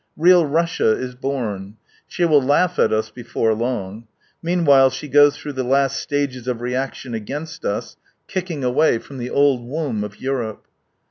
Real 0.17 0.47
Russia 0.47 0.93
is 0.97 1.13
born. 1.13 1.75
She 2.07 2.25
will 2.25 2.41
laugh 2.41 2.79
at 2.79 2.91
us 2.91 3.11
before 3.11 3.51
lofi^. 3.53 4.05
Meanwhile 4.41 4.89
she 4.89 5.07
goes 5.07 5.37
through 5.37 5.53
the 5.53 5.63
last 5.63 5.99
stages 5.99 6.47
of 6.47 6.59
reaction 6.59 7.13
against 7.13 7.63
us, 7.63 7.97
kicking 8.27 8.63
away 8.63 8.97
from 8.97 9.19
the 9.19 9.29
old 9.29 9.63
womb 9.63 10.03
of 10.03 10.19
Europe. 10.19 10.65